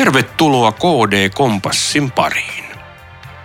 Tervetuloa 0.00 0.72
KD 0.72 1.30
Kompassin 1.34 2.10
pariin. 2.10 2.64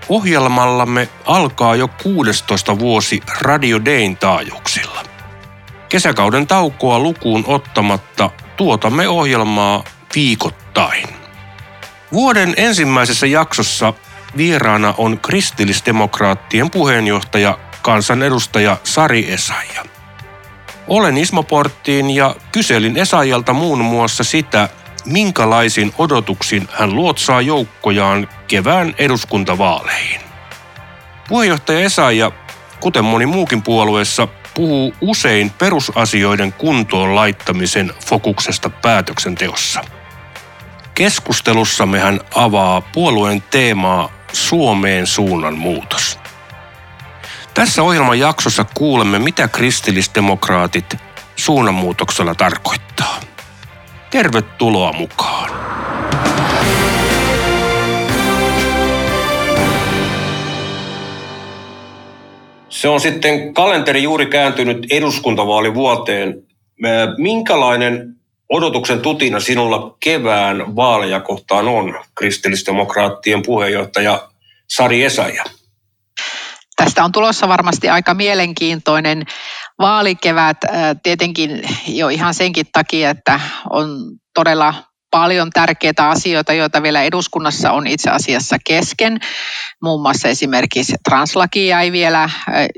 Ohjelmallamme 0.09 1.09
alkaa 1.25 1.75
jo 1.75 1.87
16 1.87 2.79
vuosi 2.79 3.21
Radio 3.41 3.85
Dayn 3.85 4.17
taajuuksilla. 4.17 5.03
Kesäkauden 5.89 6.47
taukoa 6.47 6.99
lukuun 6.99 7.43
ottamatta 7.47 8.29
tuotamme 8.57 9.07
ohjelmaa 9.07 9.83
viikoittain. 10.15 11.07
Vuoden 12.11 12.53
ensimmäisessä 12.57 13.27
jaksossa 13.27 13.93
vieraana 14.37 14.93
on 14.97 15.19
kristillisdemokraattien 15.19 16.71
puheenjohtaja 16.71 17.57
kansanedustaja 17.81 18.77
Sari 18.83 19.31
Esaija. 19.33 19.85
Olen 20.87 21.17
Ismo 21.17 21.43
Porttiin 21.43 22.09
ja 22.09 22.35
kyselin 22.51 22.97
Esajalta 22.97 23.53
muun 23.53 23.85
muassa 23.85 24.23
sitä, 24.23 24.69
minkälaisin 25.05 25.93
odotuksin 25.97 26.69
hän 26.71 26.95
luotsaa 26.95 27.41
joukkojaan 27.41 28.27
kevään 28.47 28.95
eduskuntavaaleihin. 28.97 30.21
Puheenjohtaja 31.27 31.79
Esaija, 31.79 32.31
kuten 32.79 33.05
moni 33.05 33.25
muukin 33.25 33.61
puolueessa, 33.61 34.27
puhuu 34.53 34.93
usein 35.01 35.49
perusasioiden 35.49 36.53
kuntoon 36.53 37.15
laittamisen 37.15 37.93
fokuksesta 38.05 38.69
päätöksenteossa. 38.69 39.81
Keskustelussamme 40.93 41.99
hän 41.99 42.19
avaa 42.35 42.81
puolueen 42.81 43.41
teemaa 43.41 44.09
Suomeen 44.33 45.07
suunnan 45.07 45.57
muutos. 45.57 46.19
Tässä 47.53 47.83
ohjelman 47.83 48.19
jaksossa 48.19 48.65
kuulemme, 48.73 49.19
mitä 49.19 49.47
kristillisdemokraatit 49.47 50.95
suunnanmuutoksella 51.35 52.35
tarkoittaa. 52.35 53.14
Tervetuloa 54.15 54.93
mukaan. 54.93 55.49
Se 62.69 62.87
on 62.89 63.01
sitten 63.01 63.53
kalenteri 63.53 64.03
juuri 64.03 64.25
kääntynyt 64.25 64.87
eduskuntavaalivuoteen. 64.91 66.43
Minkälainen 67.17 68.15
odotuksen 68.49 68.99
tutina 68.99 69.39
sinulla 69.39 69.97
kevään 69.99 70.75
vaaleja 70.75 71.19
kohtaan 71.19 71.67
on, 71.67 71.99
kristillisdemokraattien 72.17 73.41
puheenjohtaja 73.45 74.29
Sari 74.67 75.03
Esaja? 75.03 75.43
Tästä 76.75 77.03
on 77.03 77.11
tulossa 77.11 77.47
varmasti 77.47 77.89
aika 77.89 78.13
mielenkiintoinen 78.13 79.23
vaalikevät 79.79 80.57
tietenkin 81.03 81.61
jo 81.87 82.09
ihan 82.09 82.33
senkin 82.33 82.65
takia, 82.71 83.09
että 83.09 83.39
on 83.69 83.87
todella 84.33 84.73
paljon 85.11 85.49
tärkeitä 85.49 86.09
asioita, 86.09 86.53
joita 86.53 86.83
vielä 86.83 87.03
eduskunnassa 87.03 87.71
on 87.71 87.87
itse 87.87 88.09
asiassa 88.09 88.57
kesken. 88.65 89.19
Muun 89.81 90.01
muassa 90.01 90.27
esimerkiksi 90.27 90.95
translaki 91.09 91.67
jäi 91.67 91.91
vielä 91.91 92.29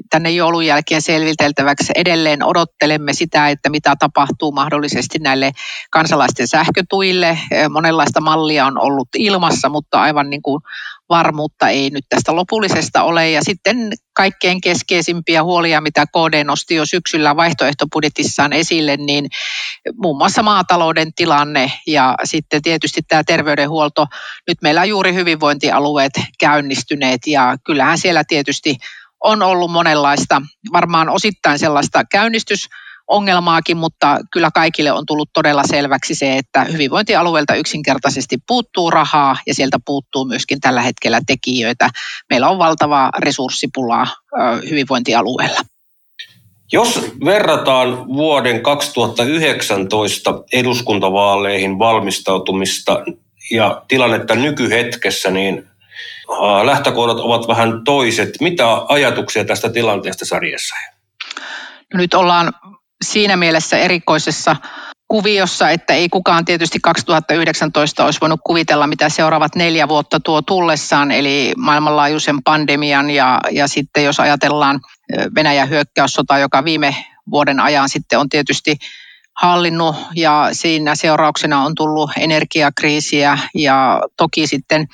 tänne 0.09 0.31
joulun 0.31 0.65
jälkeen 0.65 1.01
selviteltäväksi. 1.01 1.93
Edelleen 1.95 2.43
odottelemme 2.43 3.13
sitä, 3.13 3.49
että 3.49 3.69
mitä 3.69 3.95
tapahtuu 3.99 4.51
mahdollisesti 4.51 5.19
näille 5.19 5.51
kansalaisten 5.91 6.47
sähkötuille. 6.47 7.39
Monenlaista 7.69 8.21
mallia 8.21 8.65
on 8.65 8.81
ollut 8.81 9.09
ilmassa, 9.15 9.69
mutta 9.69 10.01
aivan 10.01 10.29
niin 10.29 10.41
kuin 10.41 10.61
varmuutta 11.09 11.69
ei 11.69 11.89
nyt 11.89 12.05
tästä 12.09 12.35
lopullisesta 12.35 13.03
ole. 13.03 13.31
Ja 13.31 13.41
sitten 13.43 13.93
kaikkein 14.13 14.61
keskeisimpiä 14.61 15.43
huolia, 15.43 15.81
mitä 15.81 16.05
KD 16.05 16.43
nosti 16.43 16.75
jo 16.75 16.85
syksyllä 16.85 17.35
vaihtoehtobudjetissaan 17.35 18.53
esille, 18.53 18.97
niin 18.97 19.27
muun 20.01 20.17
muassa 20.17 20.43
maatalouden 20.43 21.13
tilanne 21.13 21.71
ja 21.87 22.15
sitten 22.23 22.61
tietysti 22.61 23.01
tämä 23.07 23.23
terveydenhuolto. 23.23 24.05
Nyt 24.47 24.57
meillä 24.61 24.81
on 24.81 24.89
juuri 24.89 25.13
hyvinvointialueet 25.13 26.13
käynnistyneet 26.39 27.21
ja 27.27 27.57
kyllähän 27.65 27.97
siellä 27.97 28.23
tietysti 28.23 28.75
on 29.23 29.43
ollut 29.43 29.71
monenlaista, 29.71 30.41
varmaan 30.73 31.09
osittain 31.09 31.59
sellaista 31.59 32.03
käynnistys 32.11 32.69
ongelmaakin, 33.07 33.77
mutta 33.77 34.17
kyllä 34.31 34.49
kaikille 34.53 34.91
on 34.91 35.05
tullut 35.05 35.29
todella 35.33 35.63
selväksi 35.63 36.15
se, 36.15 36.37
että 36.37 36.63
hyvinvointialueelta 36.63 37.55
yksinkertaisesti 37.55 38.37
puuttuu 38.47 38.91
rahaa 38.91 39.37
ja 39.47 39.53
sieltä 39.53 39.77
puuttuu 39.85 40.25
myöskin 40.25 40.59
tällä 40.59 40.81
hetkellä 40.81 41.19
tekijöitä. 41.27 41.89
Meillä 42.29 42.49
on 42.49 42.57
valtavaa 42.57 43.11
resurssipulaa 43.19 44.07
hyvinvointialueella. 44.69 45.59
Jos 46.71 47.15
verrataan 47.25 48.07
vuoden 48.07 48.63
2019 48.63 50.43
eduskuntavaaleihin 50.53 51.79
valmistautumista 51.79 53.03
ja 53.51 53.81
tilannetta 53.87 54.35
nykyhetkessä, 54.35 55.31
niin 55.31 55.69
lähtökohdat 56.63 57.19
ovat 57.19 57.47
vähän 57.47 57.83
toiset. 57.85 58.29
Mitä 58.41 58.65
ajatuksia 58.89 59.45
tästä 59.45 59.69
tilanteesta 59.69 60.25
sarjassa? 60.25 60.75
Nyt 61.93 62.13
ollaan 62.13 62.53
siinä 63.03 63.37
mielessä 63.37 63.77
erikoisessa 63.77 64.55
kuviossa, 65.07 65.69
että 65.69 65.93
ei 65.93 66.09
kukaan 66.09 66.45
tietysti 66.45 66.79
2019 66.83 68.05
olisi 68.05 68.21
voinut 68.21 68.39
kuvitella, 68.43 68.87
mitä 68.87 69.09
seuraavat 69.09 69.55
neljä 69.55 69.87
vuotta 69.87 70.19
tuo 70.19 70.41
tullessaan, 70.41 71.11
eli 71.11 71.53
maailmanlaajuisen 71.57 72.43
pandemian 72.43 73.09
ja, 73.09 73.39
ja 73.51 73.67
sitten 73.67 74.03
jos 74.03 74.19
ajatellaan 74.19 74.79
Venäjän 75.35 75.69
hyökkäyssota, 75.69 76.37
joka 76.37 76.63
viime 76.63 76.95
vuoden 77.31 77.59
ajan 77.59 77.89
sitten 77.89 78.19
on 78.19 78.29
tietysti 78.29 78.77
hallinnut 79.41 79.95
ja 80.15 80.49
siinä 80.51 80.95
seurauksena 80.95 81.63
on 81.63 81.75
tullut 81.75 82.11
energiakriisiä 82.19 83.37
ja 83.55 84.01
toki 84.17 84.47
sitten 84.47 84.87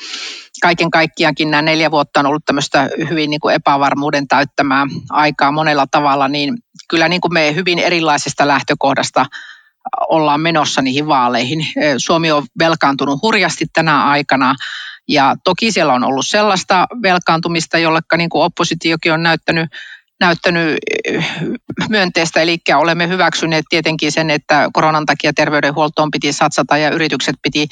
kaiken 0.62 0.92
kaikkiaankin 0.92 1.52
nämä 1.52 1.62
neljä 1.62 1.92
vuotta 1.92 2.20
on 2.20 2.26
ollut 2.26 2.46
tämmöistä 2.46 2.90
hyvin 3.09 3.30
niin 3.30 3.40
kuin 3.40 3.56
epävarmuuden 3.56 4.28
täyttämää 4.28 4.88
aikaa 5.09 5.52
monella 5.52 5.88
tavalla, 5.92 6.28
niin 6.28 6.58
kyllä 6.90 7.09
niin 7.09 7.22
kuin 7.22 7.34
me 7.34 7.56
hyvin 7.56 7.80
erilaisesta 7.80 8.48
lähtökohdasta 8.48 9.26
ollaan 10.09 10.42
menossa 10.42 10.81
niihin 10.81 11.08
vaaleihin. 11.08 11.68
Suomi 11.98 12.31
on 12.31 12.46
velkaantunut 12.60 13.22
hurjasti 13.22 13.66
tänä 13.74 14.04
aikana 14.04 14.56
ja 15.08 15.36
toki 15.44 15.72
siellä 15.72 15.94
on 15.94 16.04
ollut 16.04 16.28
sellaista 16.28 16.88
velkaantumista, 17.04 17.78
jollekka 17.78 18.18
niin 18.18 18.30
kuin 18.30 18.44
oppositiokin 18.44 19.14
on 19.14 19.24
näyttänyt 19.24 19.70
näyttänyt 20.19 20.78
eh, 21.06 21.31
myönteistä, 21.90 22.41
eli 22.41 22.57
olemme 22.75 23.07
hyväksyneet 23.07 23.66
tietenkin 23.69 24.12
sen, 24.12 24.29
että 24.29 24.69
koronan 24.74 25.06
takia 25.06 25.34
terveydenhuoltoon 25.34 26.12
piti 26.12 26.34
satsata 26.34 26.78
ja 26.78 26.90
yritykset 26.90 27.35
piti 27.41 27.68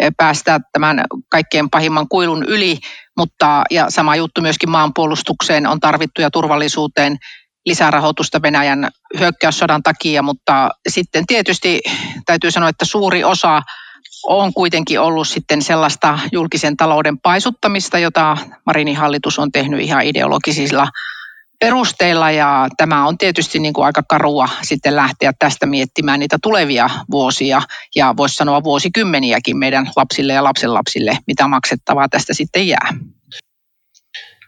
eh, 0.00 0.10
päästä 0.16 0.60
tämän 0.72 1.04
kaikkein 1.30 1.70
pahimman 1.70 2.08
kuilun 2.08 2.44
yli, 2.44 2.78
mutta 3.16 3.64
ja 3.70 3.86
sama 3.88 4.16
juttu 4.16 4.40
myöskin 4.40 4.70
maanpuolustukseen 4.70 5.66
on 5.66 5.80
tarvittu 5.80 6.22
ja 6.22 6.30
turvallisuuteen 6.30 7.16
lisärahoitusta 7.66 8.42
Venäjän 8.42 8.90
hyökkäyssodan 9.18 9.82
takia, 9.82 10.22
mutta 10.22 10.70
sitten 10.88 11.26
tietysti 11.26 11.80
täytyy 12.26 12.50
sanoa, 12.50 12.68
että 12.68 12.84
suuri 12.84 13.24
osa 13.24 13.62
on 14.26 14.54
kuitenkin 14.54 15.00
ollut 15.00 15.28
sitten 15.28 15.62
sellaista 15.62 16.18
julkisen 16.32 16.76
talouden 16.76 17.18
paisuttamista, 17.18 17.98
jota 17.98 18.36
Marinin 18.66 18.96
hallitus 18.96 19.38
on 19.38 19.52
tehnyt 19.52 19.80
ihan 19.80 20.04
ideologisilla 20.04 20.88
perusteilla 21.60 22.30
ja 22.30 22.68
tämä 22.76 23.06
on 23.06 23.18
tietysti 23.18 23.58
niin 23.58 23.72
kuin 23.74 23.84
aika 23.84 24.02
karua 24.02 24.48
sitten 24.62 24.96
lähteä 24.96 25.32
tästä 25.38 25.66
miettimään 25.66 26.20
niitä 26.20 26.38
tulevia 26.42 26.90
vuosia 27.10 27.62
ja 27.96 28.14
voisi 28.16 28.34
sanoa 28.34 28.64
vuosikymmeniäkin 28.64 29.56
meidän 29.58 29.90
lapsille 29.96 30.32
ja 30.32 30.44
lapsenlapsille, 30.44 31.18
mitä 31.26 31.48
maksettavaa 31.48 32.08
tästä 32.08 32.34
sitten 32.34 32.68
jää. 32.68 32.94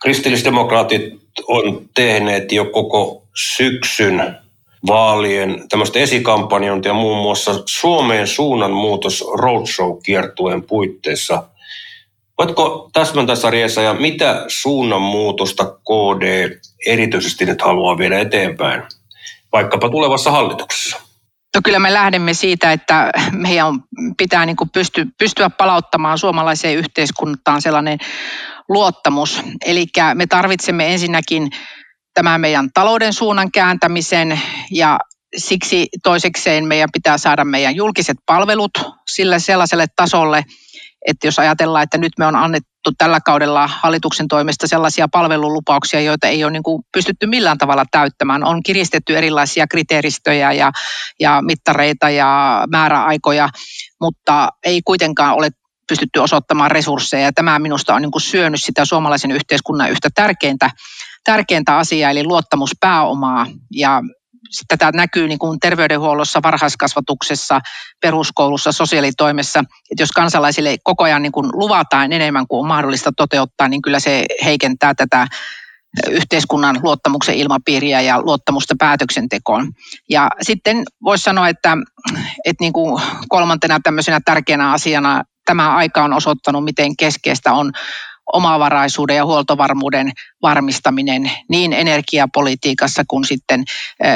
Kristillisdemokraatit 0.03 1.03
on 1.49 1.89
tehneet 1.95 2.53
jo 2.53 2.65
koko 2.65 3.27
syksyn 3.37 4.37
vaalien 4.87 5.69
tämmöistä 5.69 5.99
esikampanjointia 5.99 6.95
muun 6.95 7.23
muassa 7.23 7.63
Suomeen 7.67 8.27
suunnanmuutos 8.27 9.25
roadshow-kiertueen 9.35 10.63
puitteissa– 10.63 11.43
Voitko 12.41 12.91
täsmentää 12.93 13.37
sarjassa 13.37 13.83
ja 13.83 13.95
mitä 13.95 14.45
suunnanmuutosta 14.49 15.65
KD 15.65 16.51
erityisesti 16.87 17.47
nyt 17.47 17.63
haluaa 17.63 17.99
viedä 17.99 18.19
eteenpäin, 18.19 18.83
vaikkapa 19.53 19.89
tulevassa 19.89 20.31
hallituksessa? 20.31 21.01
No 21.55 21.61
kyllä 21.65 21.79
me 21.79 21.93
lähdemme 21.93 22.35
siitä, 22.35 22.73
että 22.73 23.11
meidän 23.33 23.75
pitää 24.19 24.47
niin 24.47 24.57
kuin 24.57 24.71
pysty, 24.71 25.07
pystyä 25.19 25.51
palauttamaan 25.51 26.19
suomalaiseen 26.19 26.79
yhteiskuntaan 26.79 27.63
sellainen 27.63 27.99
luottamus. 28.69 29.43
Eli 29.67 29.87
me 30.15 30.27
tarvitsemme 30.27 30.93
ensinnäkin 30.93 31.51
tämän 32.15 32.41
meidän 32.41 32.69
talouden 32.75 33.13
suunnan 33.13 33.51
kääntämisen 33.53 34.41
ja 34.71 34.99
siksi 35.37 35.89
toisekseen 36.03 36.67
meidän 36.67 36.89
pitää 36.93 37.19
saada 37.19 37.45
meidän 37.45 37.77
julkiset 37.77 38.17
palvelut 38.27 38.73
sille 39.11 39.39
sellaiselle 39.39 39.87
tasolle, 39.97 40.45
että 41.07 41.27
jos 41.27 41.39
ajatellaan, 41.39 41.83
että 41.83 41.99
nyt 41.99 42.13
me 42.19 42.27
on 42.27 42.37
annettu 42.37 42.91
tällä 42.99 43.21
kaudella 43.21 43.67
hallituksen 43.67 44.29
toimesta 44.29 44.67
sellaisia 44.67 45.09
palvelulupauksia, 45.09 46.01
joita 46.01 46.27
ei 46.27 46.45
ole 46.45 46.53
niin 46.53 46.63
kuin 46.63 46.83
pystytty 46.93 47.27
millään 47.27 47.59
tavalla 47.59 47.85
täyttämään. 47.91 48.45
On 48.45 48.63
kiristetty 48.63 49.17
erilaisia 49.17 49.67
kriteeristöjä 49.67 50.53
ja, 50.53 50.73
ja 51.21 51.43
mittareita 51.43 52.11
ja 52.11 52.63
määräaikoja, 52.71 53.49
mutta 54.01 54.49
ei 54.65 54.83
kuitenkaan 54.85 55.35
ole 55.35 55.51
pystytty 55.89 56.19
osoittamaan 56.19 56.71
resursseja. 56.71 57.25
Ja 57.25 57.33
tämä 57.33 57.59
minusta 57.59 57.95
on 57.95 58.03
niin 58.03 58.13
kuin 58.13 58.23
syönyt 58.23 58.63
sitä 58.63 58.85
suomalaisen 58.85 59.31
yhteiskunnan 59.31 59.91
yhtä 59.91 60.09
tärkeintä, 60.15 60.71
tärkeintä 61.25 61.77
asiaa, 61.77 62.11
eli 62.11 62.25
luottamuspääomaa. 62.25 63.47
Ja 63.71 64.03
tätä 64.69 64.91
näkyy 64.95 65.29
niin 65.29 65.39
kuin 65.39 65.61
terveydenhuollossa, 65.61 66.43
varhaiskasvatuksessa, 66.43 67.61
peruskoulussa, 68.01 68.73
sosiaalitoimessa. 68.73 69.61
Että 69.61 70.03
jos 70.03 70.13
kansalaisille 70.13 70.77
koko 70.85 71.05
ajan 71.05 71.23
niin 71.23 71.33
kuin 71.33 71.51
luvataan 71.53 72.13
enemmän 72.13 72.47
kuin 72.47 72.61
on 72.61 72.67
mahdollista 72.67 73.13
toteuttaa, 73.17 73.69
niin 73.69 73.83
kyllä 73.83 74.01
se 74.01 74.27
heikentää 74.45 74.95
tätä 74.95 75.27
yhteiskunnan 76.11 76.81
luottamuksen 76.83 77.35
ilmapiiriä 77.35 78.01
ja 78.01 78.21
luottamusta 78.23 78.75
päätöksentekoon. 78.79 79.73
Ja 80.09 80.31
sitten 80.43 80.83
voisi 81.05 81.25
sanoa, 81.25 81.49
että, 81.49 81.77
että 82.45 82.65
niin 82.65 82.73
kuin 82.73 83.03
kolmantena 83.29 83.81
tämmöisenä 83.83 84.21
tärkeänä 84.25 84.73
asiana 84.73 85.23
tämä 85.47 85.75
aika 85.75 86.05
on 86.05 86.13
osoittanut, 86.13 86.65
miten 86.65 86.97
keskeistä 86.97 87.53
on 87.53 87.73
omavaraisuuden 88.33 89.17
ja 89.17 89.25
huoltovarmuuden 89.25 90.13
varmistaminen 90.43 91.31
niin 91.49 91.73
energiapolitiikassa 91.73 93.03
kuin 93.09 93.25
sitten 93.25 93.65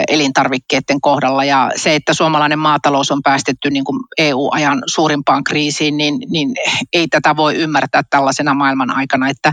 elintarvikkeiden 0.09 1.01
kohdalla. 1.01 1.45
Ja 1.45 1.71
se, 1.77 1.95
että 1.95 2.15
suomalainen 2.15 2.59
maatalous 2.59 3.11
on 3.11 3.23
päästetty 3.23 3.71
niin 3.71 3.85
kuin 3.85 4.01
EU-ajan 4.19 4.83
suurimpaan 4.87 5.45
kriisiin, 5.45 5.97
niin, 5.97 6.19
niin 6.31 6.55
ei 6.93 7.09
tätä 7.09 7.37
voi 7.37 7.55
ymmärtää 7.55 8.03
tällaisena 8.11 8.55
maailman 8.55 8.97
aikana, 8.97 9.29
että 9.29 9.53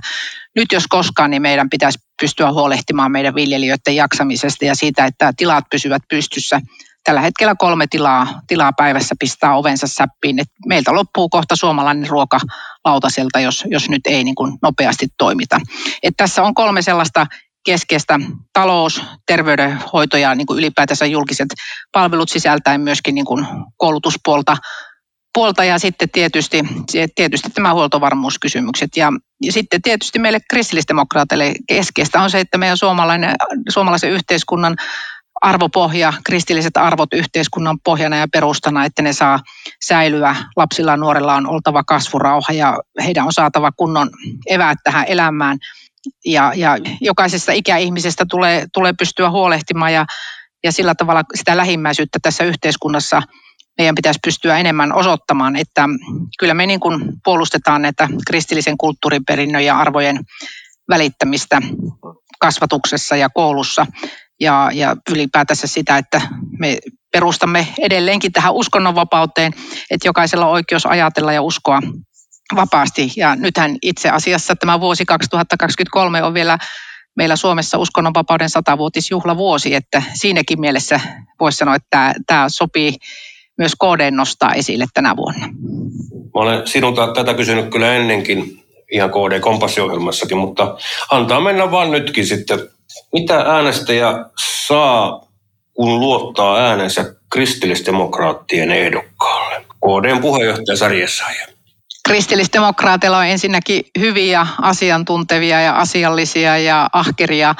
nyt 0.55 0.71
jos 0.71 0.87
koskaan, 0.87 1.29
niin 1.31 1.41
meidän 1.41 1.69
pitäisi 1.69 1.99
pystyä 2.21 2.51
huolehtimaan 2.51 3.11
meidän 3.11 3.35
viljelijöiden 3.35 3.95
jaksamisesta 3.95 4.65
ja 4.65 4.75
siitä, 4.75 5.05
että 5.05 5.33
tilat 5.37 5.65
pysyvät 5.71 6.01
pystyssä 6.09 6.61
tällä 7.03 7.21
hetkellä 7.21 7.55
kolme 7.59 7.87
tilaa, 7.87 8.41
tilaa 8.47 8.71
päivässä 8.77 9.15
pistää 9.19 9.55
ovensa 9.55 9.87
säppiin. 9.87 10.39
Et 10.39 10.47
meiltä 10.65 10.93
loppuu 10.93 11.29
kohta 11.29 11.55
suomalainen 11.55 12.09
ruoka 12.09 12.39
lautaselta, 12.85 13.39
jos, 13.39 13.63
jos 13.67 13.89
nyt 13.89 14.01
ei 14.05 14.23
niin 14.23 14.35
kuin 14.35 14.57
nopeasti 14.61 15.07
toimita. 15.17 15.59
Et 16.03 16.13
tässä 16.17 16.43
on 16.43 16.53
kolme 16.53 16.81
sellaista 16.81 17.27
keskeistä 17.65 18.19
talous, 18.53 19.01
terveydenhoito 19.25 20.17
ja 20.17 20.35
niin 20.35 20.47
kuin 20.47 20.59
ylipäätänsä 20.59 21.05
julkiset 21.05 21.49
palvelut 21.91 22.29
sisältäen 22.29 22.81
myöskin 22.81 23.15
niin 23.15 23.25
kuin 23.25 23.47
koulutuspuolta 23.77 24.57
puolta 25.33 25.63
ja 25.63 25.79
sitten 25.79 26.09
tietysti, 26.09 26.63
tietysti 27.15 27.49
tämä 27.49 27.73
huoltovarmuuskysymykset. 27.73 28.97
Ja, 28.97 29.11
ja 29.41 29.51
sitten 29.51 29.81
tietysti 29.81 30.19
meille 30.19 30.39
kristillisdemokraateille 30.49 31.53
keskeistä 31.67 32.21
on 32.21 32.29
se, 32.29 32.39
että 32.39 32.57
meidän 32.57 32.77
suomalainen, 32.77 33.35
suomalaisen 33.69 34.11
yhteiskunnan 34.11 34.75
arvopohja, 35.41 36.13
kristilliset 36.23 36.77
arvot 36.77 37.13
yhteiskunnan 37.13 37.79
pohjana 37.83 38.17
ja 38.17 38.27
perustana, 38.33 38.85
että 38.85 39.01
ne 39.01 39.13
saa 39.13 39.39
säilyä. 39.85 40.35
Lapsilla 40.55 40.91
ja 40.91 40.97
nuorilla 40.97 41.35
on 41.35 41.49
oltava 41.49 41.83
kasvurauha 41.83 42.53
ja 42.53 42.77
heidän 43.03 43.25
on 43.25 43.33
saatava 43.33 43.71
kunnon 43.71 44.09
eväät 44.49 44.77
tähän 44.83 45.05
elämään. 45.07 45.57
Ja, 46.25 46.53
ja 46.55 46.77
jokaisesta 47.01 47.51
ikäihmisestä 47.51 48.25
tulee, 48.29 48.65
tulee 48.73 48.93
pystyä 48.93 49.29
huolehtimaan 49.29 49.93
ja, 49.93 50.05
ja 50.63 50.71
sillä 50.71 50.95
tavalla 50.95 51.23
sitä 51.35 51.57
lähimmäisyyttä 51.57 52.19
tässä 52.21 52.43
yhteiskunnassa 52.43 53.21
meidän 53.77 53.95
pitäisi 53.95 54.19
pystyä 54.23 54.57
enemmän 54.57 54.93
osoittamaan, 54.93 55.55
että 55.55 55.89
kyllä 56.39 56.53
me 56.53 56.65
niin 56.65 56.79
kuin 56.79 57.03
puolustetaan 57.23 57.81
näitä 57.81 58.07
kristillisen 58.27 58.77
kulttuuriperinnön 58.77 59.65
ja 59.65 59.77
arvojen 59.79 60.19
välittämistä 60.89 61.61
kasvatuksessa 62.39 63.15
ja 63.15 63.29
koulussa 63.29 63.85
ja, 64.41 64.69
ja 64.73 64.95
ylipäätänsä 65.11 65.67
sitä, 65.67 65.97
että 65.97 66.21
me 66.59 66.77
perustamme 67.11 67.67
edelleenkin 67.79 68.31
tähän 68.31 68.53
uskonnonvapauteen, 68.53 69.53
että 69.91 70.07
jokaisella 70.07 70.45
on 70.45 70.51
oikeus 70.51 70.85
ajatella 70.85 71.33
ja 71.33 71.41
uskoa 71.41 71.81
vapaasti. 72.55 73.11
Ja 73.17 73.35
nythän 73.35 73.77
itse 73.81 74.09
asiassa 74.09 74.55
tämä 74.55 74.79
vuosi 74.79 75.05
2023 75.05 76.23
on 76.23 76.33
vielä 76.33 76.57
meillä 77.15 77.35
Suomessa 77.35 77.77
uskonnonvapauden 77.77 78.49
satavuotisjuhlavuosi, 78.49 79.75
että 79.75 80.03
siinäkin 80.13 80.59
mielessä 80.59 80.99
voisi 81.39 81.57
sanoa, 81.57 81.75
että 81.75 81.87
tämä, 81.89 82.13
tämä 82.27 82.49
sopii 82.49 82.95
myös 83.57 83.71
KD 83.75 84.11
nostaa 84.11 84.53
esille 84.53 84.85
tänä 84.93 85.15
vuonna. 85.15 85.47
Mä 86.11 86.31
olen 86.33 86.67
sinulta 86.67 87.13
tätä 87.13 87.33
kysynyt 87.33 87.69
kyllä 87.69 87.95
ennenkin 87.95 88.63
ihan 88.91 89.09
KD-kompassiohjelmassakin, 89.09 90.37
mutta 90.37 90.77
antaa 91.11 91.41
mennä 91.41 91.71
vaan 91.71 91.91
nytkin 91.91 92.27
sitten 92.27 92.59
mitä 93.13 93.37
äänestäjä 93.37 94.25
saa, 94.67 95.21
kun 95.73 95.99
luottaa 95.99 96.57
äänensä 96.57 97.15
kristillisdemokraattien 97.29 98.71
ehdokkaalle? 98.71 99.65
KDn 99.65 100.21
puheenjohtaja 100.21 100.77
Sari 100.77 101.01
Essaija. 101.01 101.47
Kristillisdemokraateilla 102.07 103.17
on 103.17 103.25
ensinnäkin 103.25 103.83
hyviä, 103.99 104.47
asiantuntevia 104.61 105.61
ja 105.61 105.75
asiallisia 105.75 106.57
ja 106.57 106.89
ahkeria 106.93 107.55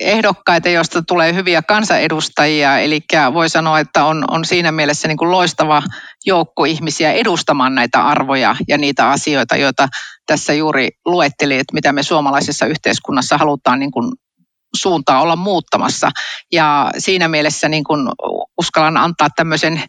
ehdokkaita, 0.00 0.68
joista 0.68 1.02
tulee 1.02 1.34
hyviä 1.34 1.62
kansanedustajia. 1.62 2.78
Eli 2.78 3.00
voi 3.32 3.48
sanoa, 3.48 3.80
että 3.80 4.04
on, 4.04 4.24
on 4.30 4.44
siinä 4.44 4.72
mielessä 4.72 5.08
niin 5.08 5.18
kuin 5.18 5.30
loistava 5.30 5.82
joukko 6.26 6.64
ihmisiä 6.64 7.12
edustamaan 7.12 7.74
näitä 7.74 8.02
arvoja 8.02 8.56
ja 8.68 8.78
niitä 8.78 9.08
asioita, 9.08 9.56
joita 9.56 9.88
tässä 10.26 10.52
juuri 10.52 10.88
luetteli, 11.06 11.54
että 11.54 11.74
mitä 11.74 11.92
me 11.92 12.02
suomalaisessa 12.02 12.66
yhteiskunnassa 12.66 13.38
halutaan 13.38 13.78
niin 13.78 13.90
kuin 13.90 14.12
suuntaa 14.78 15.20
olla 15.20 15.36
muuttamassa. 15.36 16.10
Ja 16.52 16.90
siinä 16.98 17.28
mielessä 17.28 17.68
niin 17.68 17.84
kun 17.84 18.12
uskallan 18.58 18.96
antaa 18.96 19.28
tämmöisen 19.36 19.82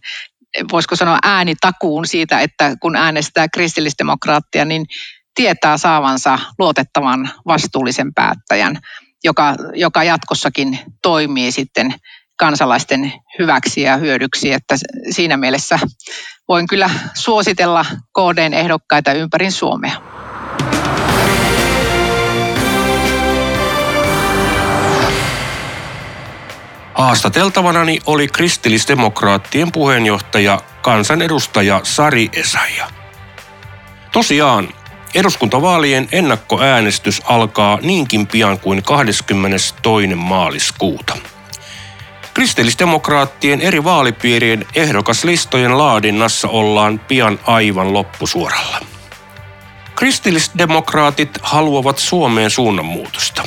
voisiko 0.71 0.95
sanoa 0.95 1.19
äänitakuun 1.23 2.07
siitä, 2.07 2.39
että 2.39 2.75
kun 2.81 2.95
äänestää 2.95 3.47
kristillisdemokraattia, 3.47 4.65
niin 4.65 4.85
tietää 5.35 5.77
saavansa 5.77 6.39
luotettavan 6.59 7.29
vastuullisen 7.47 8.13
päättäjän, 8.13 8.79
joka, 9.23 9.55
joka 9.73 10.03
jatkossakin 10.03 10.79
toimii 11.01 11.51
sitten 11.51 11.93
kansalaisten 12.39 13.13
hyväksi 13.39 13.81
ja 13.81 13.97
hyödyksi. 13.97 14.53
Että 14.53 14.75
siinä 15.09 15.37
mielessä 15.37 15.79
voin 16.47 16.67
kyllä 16.67 16.89
suositella 17.13 17.85
KDn 18.19 18.53
ehdokkaita 18.53 19.13
ympäri 19.13 19.51
Suomea. 19.51 20.08
Haastateltavanani 26.99 27.99
oli 28.05 28.27
kristillisdemokraattien 28.27 29.71
puheenjohtaja, 29.71 30.61
kansanedustaja 30.81 31.81
Sari 31.83 32.29
Esaja. 32.33 32.87
Tosiaan, 34.11 34.67
eduskuntavaalien 35.15 36.07
ennakkoäänestys 36.11 37.21
alkaa 37.25 37.79
niinkin 37.81 38.27
pian 38.27 38.59
kuin 38.59 38.83
22. 38.83 39.75
maaliskuuta. 40.15 41.17
Kristillisdemokraattien 42.33 43.61
eri 43.61 43.83
vaalipiirien 43.83 44.65
ehdokaslistojen 44.75 45.77
laadinnassa 45.77 46.47
ollaan 46.47 46.99
pian 46.99 47.39
aivan 47.45 47.93
loppusuoralla. 47.93 48.79
Kristillisdemokraatit 49.95 51.37
haluavat 51.41 51.97
Suomeen 51.97 52.49
suunnanmuutosta. 52.49 53.43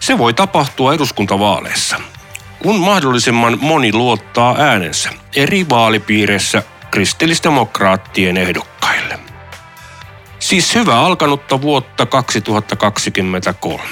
Se 0.00 0.18
voi 0.18 0.34
tapahtua 0.34 0.94
eduskuntavaaleissa– 0.94 2.00
kun 2.64 2.80
mahdollisimman 2.80 3.58
moni 3.60 3.92
luottaa 3.92 4.56
äänensä 4.58 5.10
eri 5.36 5.66
vaalipiireissä 5.68 6.62
kristillisdemokraattien 6.90 8.36
ehdokkaille. 8.36 9.18
Siis 10.38 10.74
hyvä 10.74 11.00
alkanutta 11.00 11.62
vuotta 11.62 12.06
2023. 12.06 13.82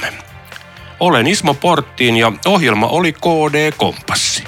Olen 1.01 1.27
Ismo 1.27 1.55
Porttiin 1.55 2.17
ja 2.17 2.33
ohjelma 2.47 2.87
oli 2.87 3.13
KD 3.13 3.73
Kompassi. 3.77 4.45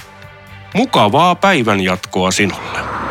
Mukavaa 0.74 1.34
päivän 1.34 1.80
jatkoa 1.80 2.30
sinulle. 2.30 3.03